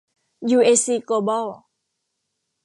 [0.51, 1.47] ยูเอซี โกลบอล